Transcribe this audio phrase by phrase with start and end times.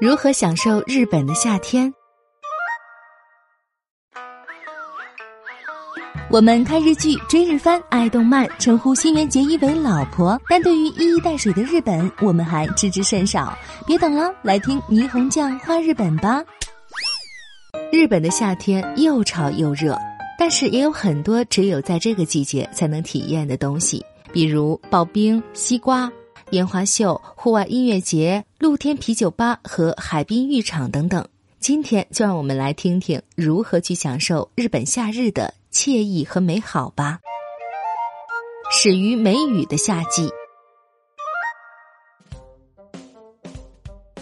[0.00, 1.92] 如何享受日本的夏天？
[6.30, 13.54] 我们看日剧、追日番、爱动漫，称呼新垣结衣为老婆，但对于一衣带水的日本，我们还知之甚少。
[13.86, 16.42] 别等了，来听霓虹酱画日本吧。
[17.92, 19.98] 日本的夏天又潮又热，
[20.38, 26.10] 但是也有很多只有在这个季节才能体验的东西，比如刨冰、西瓜。
[26.52, 31.24] 烟花秀、户外音乐节、露天啤酒吧和海滨浴场等等。
[31.60, 37.20] 今天就让我们来听听如何去享受日本夏日的惬意和美好吧。
[38.72, 40.28] 始于梅雨的夏季，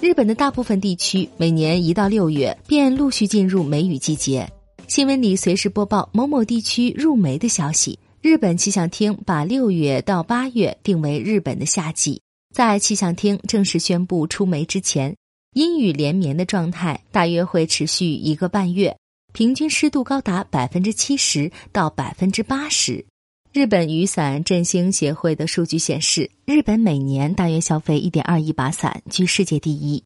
[0.01, 4.51] 日本的大部分地区每年一到六月便陆续进入梅雨季节。
[4.87, 7.98] 新闻里随时播报某某地区入梅的消息。
[8.21, 12.21] 日本气象厅把六月到八月定为日本的夏季。
[12.53, 15.15] 在气象厅正式宣布出梅之前，
[15.55, 18.97] 阴雨连绵的状态大约会持续一个半月，
[19.33, 23.05] 平均湿度高达百分之七十到百分之八十。
[23.53, 30.03] 日本雨伞振兴协会的数据显示，日本每年大约消费一点二亿把伞，居世界第一。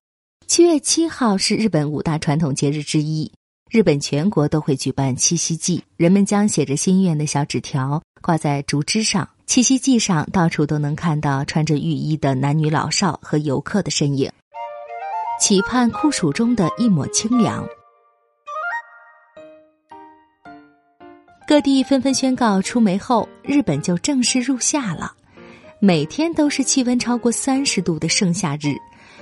[0.47, 3.33] 七月七号是日本五大传统节日之一。
[3.71, 9.29] 日本全国都会举办七夕祭，人们将写着心愿的小纸条挂在竹枝上。
[9.45, 14.33] 七夕祭上，到处都能看到穿着浴衣的男女老少和游客的身影，
[15.39, 17.63] 期盼酷暑中的一抹清凉。
[21.47, 25.13] 各地纷纷宣告出梅后，日本就正式入夏了。
[25.81, 28.75] 每天都是气温超过三十度的盛夏日，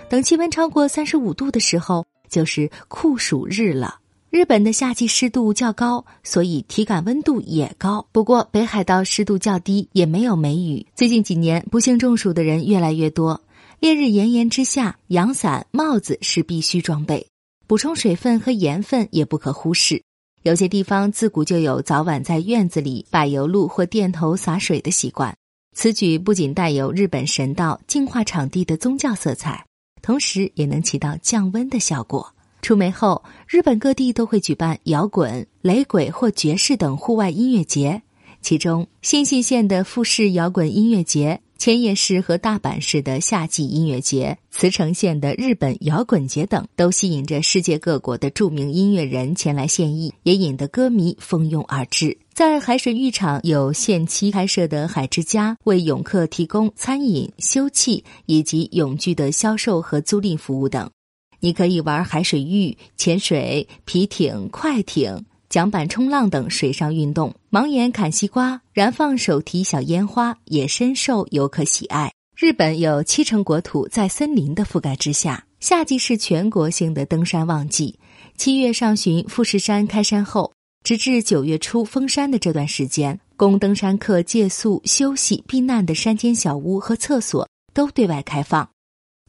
[0.08, 3.99] 等气温超过三十五度的时候，就是酷暑日了。
[4.30, 8.06] 日本的夏季湿度较高，所以体感温度也高。
[8.12, 10.86] 不过北海道湿度较低，也没有梅雨。
[10.94, 13.42] 最近几年，不幸中暑的人越来越多。
[13.80, 17.26] 烈日炎炎之下，阳伞、帽子是必须装备，
[17.66, 20.00] 补充水分和盐分也不可忽视。
[20.42, 25.34] 有些地方自古就有早晚在院子里柏油路或店头洒水的习惯。
[25.74, 29.66] 此举不仅带有日本神道净化场地的宗教色彩，
[30.02, 32.32] 同时也能起到降温的效果。
[32.62, 38.02] 出梅后，日本各地都会举办摇滚、雷鬼或爵士等户外音乐节。
[38.42, 52.16] 其中，新舄县的富士摇滚音乐节、千叶市和大阪市的夏季音乐节、茨城县的日本摇滚节等，都吸引着世界各国的著名音乐人前来献艺，也引得歌迷蜂拥而至。
[52.32, 60.90] 在海水浴场，有限期开设的海之家，为泳客提供餐饮、休憩以及泳具的销售和租赁服务等。
[61.40, 72.12] 你可以玩海水浴、潜水、皮艇、快艇、桨板冲浪等水上运动，盲眼砍西瓜、燃放手提小烟花也深受游客喜爱。
[72.36, 77.98] 日本有七成国土在森林的覆盖之下，夏季是全国性的登山旺季。
[78.36, 80.52] 七月上旬富士山开山后，
[80.82, 88.66] 直至九月初封山的这段时间，供登山客借宿、休息、避难的山间小屋和厕所都对外开放。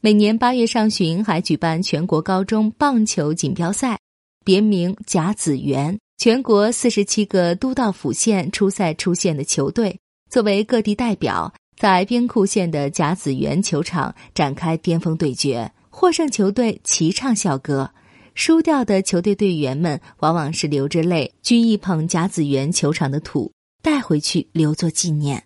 [0.04, 3.96] 每年八月上旬还举办全国高中棒球锦标赛，
[4.44, 5.96] 别名甲子园。
[6.18, 15.70] 全国四十七个都道府县出赛出现的球队，作为各地代表，在兵库县的甲子园球场展开巅峰对决。
[15.88, 17.88] 获胜球队齐唱校歌，
[18.34, 25.44] 输掉的球队队员们往往是流着泪，掬一捧甲子园球场的土带回去留作纪念。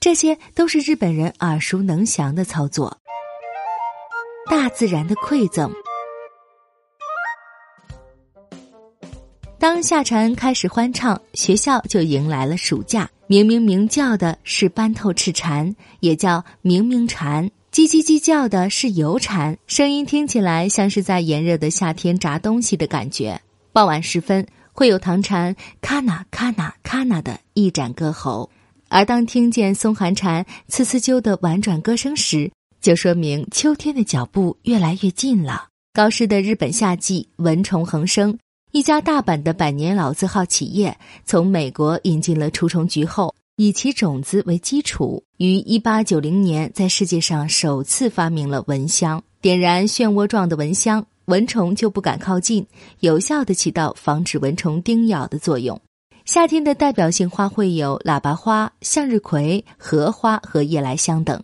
[0.00, 2.98] 这些都是日本人耳熟能详的操作。
[4.52, 5.72] 大自然的馈赠。
[9.58, 13.08] 当夏蝉开始欢唱，学校就迎来了暑假。
[13.26, 23.40] 明明鸣叫的是斑透赤蝉，也叫明明蝉；叽叽叽叫的是油蝉，声音听起来像是在炎热的夏天炸东西的感觉。
[23.72, 28.50] 傍晚时分，会有唐蝉咔呐咔呐咔呐的一展歌喉，
[28.90, 32.52] 而当听见松寒蝉呲呲啾的婉转歌声时，
[32.82, 35.68] 就说明秋天的脚步越来越近了。
[35.94, 38.36] 高湿的日本夏季，蚊虫横生。
[38.72, 49.22] 一家大阪的百年老字号企业从美国引进了除虫菊后，以其种子为基础，于一八九零年在世界上首次发明了蚊香。
[49.40, 52.66] 点燃漩涡状的蚊香，蚊虫就不敢靠近，
[52.98, 55.80] 有效的起到防止蚊虫叮咬的作用。
[56.24, 61.40] 夏天的代表性花卉有喇叭花、向日葵、荷花和夜来香等。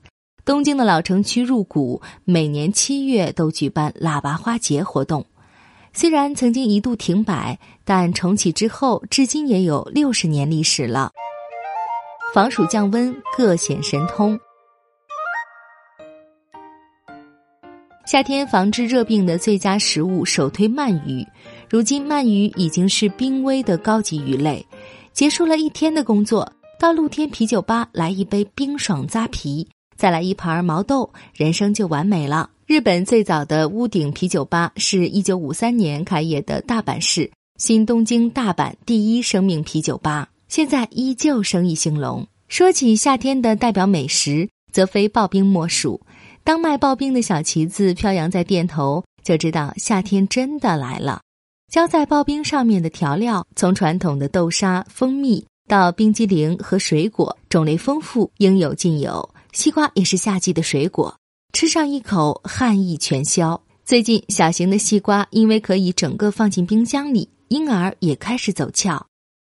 [0.49, 5.27] 东京的老城区入谷每年七月都举办喇叭花节活动，
[5.93, 11.11] 虽然曾经一度停摆，但重启之后，至今也有六十年历史了。
[12.33, 14.41] 防暑降温各显神通。
[18.07, 21.23] 夏天防治热病的最佳食物首推鳗鱼，
[21.69, 24.67] 如今鳗鱼已经是濒危的高级鱼类。
[25.13, 26.51] 结束了一天的工作，
[26.81, 29.69] 到露天啤酒吧来一杯冰爽扎啤，
[29.99, 32.49] 再来一盘毛豆，人生就完美了。
[32.67, 42.25] 日本最早的屋顶啤酒吧是一九五三年开业的大阪市新东京大阪第一生命啤酒吧，现在依旧生意兴隆。
[42.47, 46.01] 说起夏天的代表美食，则非刨冰莫属。
[46.45, 51.21] 当卖刨冰的小旗子飘扬在店头，就知道夏天真的来了。
[51.73, 59.29] 浇在刨冰上面的调料，从传统的豆沙、蜂蜜到冰激凌和水果，种类丰富，应有尽有。
[59.53, 61.17] 西瓜也是夏季的水果，
[61.53, 63.61] 吃上一口汗意全消。
[63.85, 69.07] 最近，小型的西瓜因为可以整个放进冰箱里，因而也开始走俏。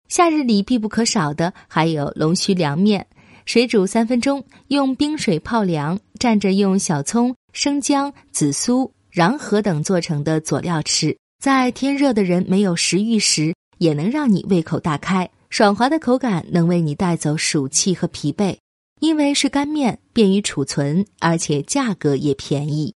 [0.09, 3.07] 夏日里必不可少的还有龙须凉面。
[3.45, 15.29] 水煮三分钟，用冰水泡凉，蘸着用小葱、生姜、紫苏、瓤核等做成的佐料吃，在天热的人没有食欲时，也能让你胃口大开。
[15.51, 18.57] 爽滑的口感能为你带走暑气和疲惫，
[19.01, 22.95] 因为是干面，便于储存，而且价格也便宜。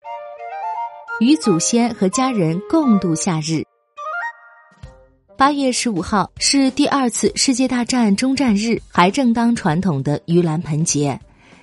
[1.19, 3.63] 与祖先和家人共度夏日。
[5.37, 11.19] 八月十五号是第二次世界大战终战日，还正当传统的盂兰盆节。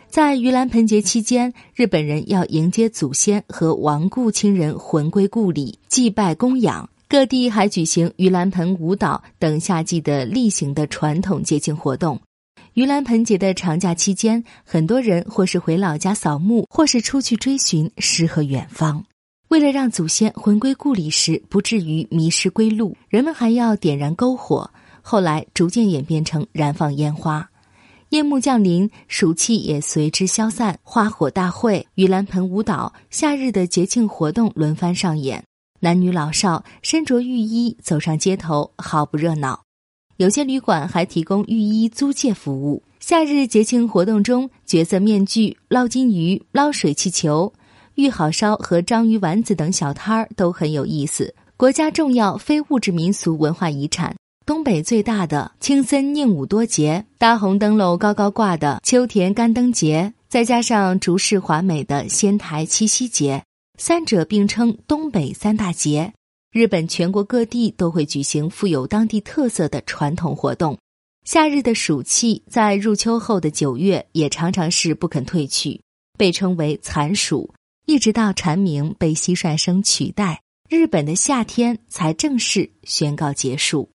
[0.08, 6.88] 在盂兰盆节期间，日本人要迎接祖先和亡故亲人魂归故里，祭拜供养。
[7.08, 12.20] 各地还举行盂兰盆舞蹈等夏季的例行的传统节庆活动。
[12.78, 19.04] 盂兰盆节的长假期间，很多人或是回老家扫墓，或是出去追寻诗和远方。
[19.48, 24.70] 为了让祖先魂归故里时不至于迷失归路，人们还要点燃篝火。
[25.02, 27.50] 后来逐渐演变成燃放烟花。
[28.10, 30.78] 夜幕降临，暑气也随之消散。
[30.84, 35.42] 花火大会、盂兰盆舞蹈、夏日的节庆活动轮番上演，
[35.80, 39.64] 男女老少身着浴衣走上街头，好不热闹。
[40.18, 42.82] 有些旅馆还提供浴衣租借服务。
[42.98, 47.52] 夏日节庆活动中，角色面具、捞金鱼、捞水气球。
[47.94, 51.32] 玉好烧和章鱼丸子等小摊儿都很有意思。
[51.56, 63.44] 国家重要非物质民俗文化遗产，东北最大的青森宁武多节，大红灯笼高高挂的秋田干灯节，再加上竹饰华美的仙台七夕节，
[63.78, 66.12] 三者并称东北三大节。
[66.50, 70.78] 日本全国各地都会举行富有当地特色的传统活动。
[71.24, 75.78] 夏日的暑气在入秋后的九月也常常是不肯退去，
[76.16, 77.52] 被称为残暑。
[77.84, 80.40] 一直到蝉鸣被蟋蟀声取代，
[80.70, 83.90] 日本的夏天才正式宣告结束。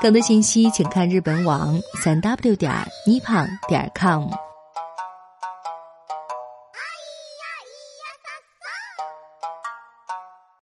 [0.00, 2.72] 更多信息请看日本网三 w 点
[3.06, 4.28] nippon 点 com。